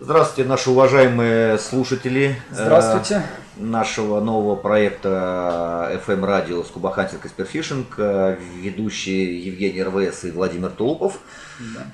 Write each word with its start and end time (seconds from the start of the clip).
Здравствуйте, 0.00 0.48
наши 0.48 0.70
уважаемые 0.70 1.58
слушатели. 1.58 2.36
Здравствуйте. 2.50 3.22
э, 3.58 3.62
Нашего 3.62 4.20
нового 4.20 4.56
проекта 4.56 5.92
FM 6.06 6.24
радио 6.26 6.64
Scuba 6.64 6.89
Hunting 6.89 7.24
и 7.24 7.28
Spearfishing, 7.28 7.94
э, 7.98 8.36
ведущие 8.56 9.38
Евгений 9.46 9.82
РВС 9.82 10.24
и 10.24 10.30
Владимир 10.32 10.70
Тулупов. 10.70 11.18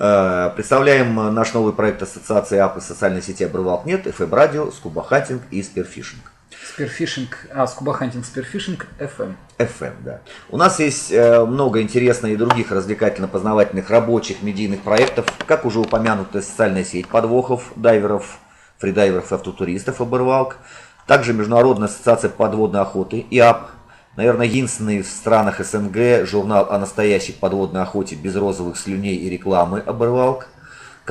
Э, 0.00 0.50
Представляем 0.56 1.14
наш 1.32 1.52
новый 1.54 1.72
проект 1.74 2.02
Ассоциации 2.02 2.58
АП 2.58 2.78
и 2.78 2.80
социальной 2.80 3.22
сети 3.22 3.44
Обрывалк.нет, 3.44 4.06
FM 4.06 4.34
радио 4.34 4.70
Scuba 4.72 5.01
Hunting 5.01 5.42
и 5.52 5.62
Spearfishing. 5.62 6.31
Spearfishing, 6.72 7.46
а, 7.54 7.66
scuba 7.66 7.88
hunting, 7.88 8.24
spearfishing, 8.24 8.86
FM. 8.98 9.34
FM, 9.58 9.92
да. 10.04 10.20
У 10.50 10.56
нас 10.56 10.78
есть 10.80 11.12
э, 11.12 11.44
много 11.44 11.80
интересных 11.80 12.32
и 12.32 12.36
других 12.36 12.72
развлекательно-познавательных 12.72 13.90
рабочих 13.90 14.42
медийных 14.42 14.82
проектов, 14.82 15.26
как 15.46 15.64
уже 15.64 15.80
упомянутая 15.80 16.42
социальная 16.42 16.84
сеть 16.84 17.08
подвохов, 17.08 17.72
дайверов, 17.76 18.38
фридайверов 18.78 19.32
и 19.32 19.34
автотуристов 19.34 20.00
«Оборвалк», 20.00 20.56
также 21.06 21.32
Международная 21.32 21.88
ассоциация 21.88 22.30
подводной 22.30 22.80
охоты 22.80 23.26
ИАП, 23.30 23.70
наверное, 24.16 24.46
единственный 24.46 25.02
в 25.02 25.06
странах 25.06 25.64
СНГ 25.64 26.26
журнал 26.26 26.68
о 26.70 26.78
настоящей 26.78 27.32
подводной 27.32 27.82
охоте 27.82 28.14
без 28.14 28.36
розовых 28.36 28.76
слюней 28.76 29.16
и 29.16 29.28
рекламы 29.28 29.80
«Оборвалк», 29.80 30.48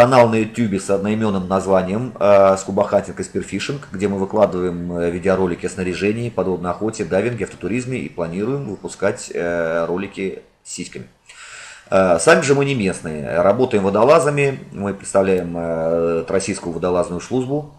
канал 0.00 0.30
на 0.30 0.36
YouTube 0.36 0.80
с 0.80 0.88
одноименным 0.88 1.46
названием 1.46 2.14
э, 2.18 2.56
Скубахантинг 2.56 3.20
и 3.20 3.22
Спирфишинг, 3.22 3.88
где 3.92 4.08
мы 4.08 4.16
выкладываем 4.16 4.96
э, 4.96 5.10
видеоролики 5.10 5.66
о 5.66 5.68
снаряжении, 5.68 6.30
подводной 6.30 6.70
охоте, 6.70 7.04
дайвинге, 7.04 7.44
автотуризме 7.44 7.98
и 7.98 8.08
планируем 8.08 8.64
выпускать 8.64 9.30
э, 9.34 9.84
ролики 9.84 10.40
с 10.64 10.72
сиськами. 10.72 11.04
Сами 11.90 12.40
же 12.40 12.54
мы 12.54 12.64
не 12.64 12.74
местные, 12.74 13.42
работаем 13.42 13.82
водолазами, 13.82 14.60
мы 14.70 14.94
представляем 14.94 16.24
Российскую 16.28 16.72
водолазную 16.72 17.20
службу, 17.20 17.74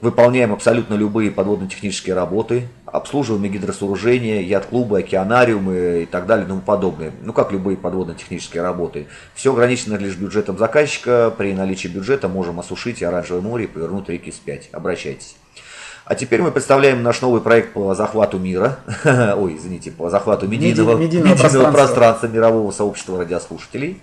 выполняем 0.00 0.52
абсолютно 0.52 0.94
любые 0.94 1.30
подводно-технические 1.30 2.14
работы, 2.14 2.68
обслуживаем 2.86 3.50
гидросооружения, 3.52 4.40
яхт-клубы, 4.40 5.00
океанариумы 5.00 6.02
и 6.02 6.06
так 6.06 6.26
далее 6.26 6.44
и 6.44 6.48
тому 6.48 6.60
подобное. 6.60 7.12
Ну, 7.22 7.32
как 7.32 7.52
любые 7.52 7.76
подводно-технические 7.76 8.62
работы. 8.62 9.06
Все 9.34 9.52
ограничено 9.52 9.96
лишь 9.96 10.16
бюджетом 10.16 10.58
заказчика. 10.58 11.32
При 11.36 11.52
наличии 11.52 11.88
бюджета 11.88 12.28
можем 12.28 12.60
осушить 12.60 13.02
и 13.02 13.04
оранжевое 13.04 13.42
море 13.42 13.64
и 13.64 13.68
повернуть 13.68 14.08
реки 14.08 14.30
вспять. 14.30 14.68
Обращайтесь. 14.72 15.36
А 16.10 16.14
теперь 16.14 16.40
мы 16.40 16.50
представляем 16.50 17.02
наш 17.02 17.20
новый 17.20 17.42
проект 17.42 17.74
по 17.74 17.94
захвату 17.94 18.38
мира. 18.38 18.78
Ой, 19.36 19.56
извините, 19.58 19.90
по 19.90 20.08
захвату 20.08 20.48
медийного, 20.48 20.92
Меди- 20.96 21.02
медийного 21.04 21.26
медийного 21.34 21.36
пространства. 21.38 21.72
пространства 21.72 22.26
мирового 22.28 22.70
сообщества 22.70 23.18
радиослушателей. 23.18 24.00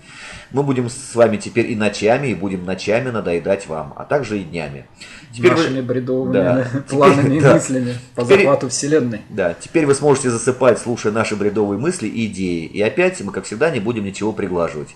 Мы 0.51 0.61
будем 0.61 0.87
с 0.87 1.15
вами 1.15 1.37
теперь 1.37 1.71
и 1.71 1.75
ночами, 1.75 2.27
и 2.27 2.35
будем 2.35 2.63
ночами 2.63 3.09
надоедать 3.09 3.65
вам, 3.65 3.93
а 3.95 4.05
также 4.05 4.37
и 4.39 4.43
днями. 4.43 4.85
Теперь 5.33 5.53
вы- 5.55 5.63
Нашими 5.63 5.81
бредовыми 5.81 6.33
Да. 6.33 6.67
планами 6.89 7.37
и 7.37 7.41
Да. 7.41 7.53
мыслями 7.55 7.95
по 8.13 8.23
Теперь- 8.23 8.37
захвату 8.41 8.69
Вселенной. 8.69 9.21
Да, 9.29 9.55
теперь 9.59 9.87
вы 9.87 9.95
сможете 9.95 10.29
засыпать, 10.29 10.77
слушая 10.77 11.11
наши 11.11 11.35
бредовые 11.35 11.79
мысли 11.79 12.07
и 12.07 12.27
идеи. 12.27 12.65
И 12.65 12.83
опять 12.83 13.19
мы, 13.21 13.31
как 13.31 13.45
всегда, 13.45 13.71
не 13.71 13.79
будем 13.79 14.05
ничего 14.05 14.31
приглаживать. 14.31 14.89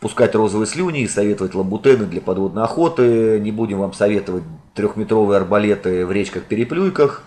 Пускать 0.00 0.34
розовые 0.34 0.66
слюни 0.66 1.02
и 1.02 1.08
советовать 1.08 1.54
ламбутены 1.54 2.06
для 2.06 2.22
подводной 2.22 2.64
охоты. 2.64 3.38
Не 3.38 3.52
будем 3.52 3.80
вам 3.80 3.92
советовать 3.92 4.44
трехметровые 4.74 5.36
арбалеты 5.36 6.06
в 6.06 6.12
речках-переплюйках. 6.12 7.22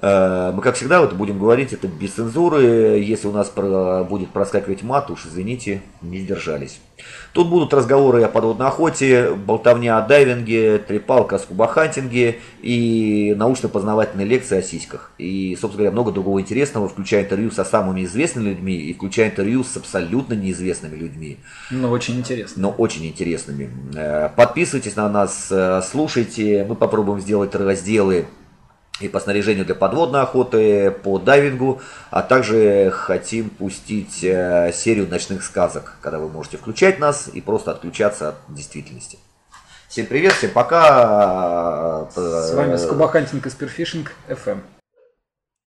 Э, 0.00 0.52
Мы, 0.54 0.62
как 0.62 0.76
всегда, 0.76 1.00
вот 1.00 1.14
будем 1.14 1.38
говорить 1.38 1.72
это 1.72 1.88
без 1.88 2.12
цензуры. 2.12 2.62
Если 2.98 3.26
у 3.26 3.32
нас 3.32 3.48
про- 3.48 4.04
будет 4.04 4.28
проскакивать 4.30 4.82
мат, 4.82 5.10
уж 5.10 5.26
извините, 5.26 5.82
не 6.02 6.18
сдержались. 6.20 6.80
Тут 7.32 7.48
будут 7.48 7.72
разговоры 7.72 8.22
о 8.22 8.28
подводной 8.28 8.66
охоте, 8.66 9.30
болтовня 9.32 9.98
о 9.98 10.02
дайвинге, 10.06 10.78
трепалка 10.78 11.36
о 11.36 11.38
скубахантинге 11.38 12.38
и 12.60 13.34
научно-познавательные 13.36 14.26
лекции 14.26 14.58
о 14.58 14.62
сиськах. 14.62 15.12
И, 15.18 15.52
собственно 15.60 15.76
говоря, 15.84 15.92
много 15.92 16.12
другого 16.12 16.40
интересного, 16.40 16.88
включая 16.88 17.22
интервью 17.24 17.50
со 17.50 17.64
самыми 17.64 18.04
известными 18.04 18.50
людьми 18.50 18.74
и 18.76 18.92
включая 18.94 19.30
интервью 19.30 19.64
с 19.64 19.76
абсолютно 19.76 20.34
неизвестными 20.34 20.96
людьми 20.96 21.38
Ну, 21.70 21.90
очень 21.90 22.18
интересно. 22.18 22.62
но 22.62 22.70
очень 22.70 23.06
интересными. 23.06 23.70
Э, 23.94 24.28
Подписывайтесь 24.36 24.96
на 24.96 25.08
нас, 25.08 25.48
э, 25.50 25.80
слушайте. 25.88 26.64
Мы 26.68 26.74
попробуем 26.74 27.20
сделать 27.20 27.54
разделы 27.54 28.26
и 29.00 29.08
по 29.08 29.20
снаряжению 29.20 29.64
для 29.64 29.74
подводной 29.74 30.22
охоты, 30.22 30.90
по 30.90 31.18
дайвингу, 31.18 31.80
а 32.10 32.22
также 32.22 32.90
хотим 32.92 33.50
пустить 33.50 34.22
э, 34.22 34.72
серию 34.74 35.08
ночных 35.08 35.44
сказок, 35.44 35.96
когда 36.00 36.18
вы 36.18 36.28
можете 36.28 36.56
включать 36.56 36.98
нас 36.98 37.28
и 37.32 37.40
просто 37.40 37.70
отключаться 37.70 38.30
от 38.30 38.36
действительности. 38.48 39.18
Всем 39.88 40.06
привет, 40.06 40.32
всем 40.34 40.50
пока. 40.50 42.08
С 42.14 42.52
вами 42.52 42.76
скубахантинг 42.76 43.46
и 43.46 43.50
спирфишинг, 43.50 44.12
FM. 44.28 44.60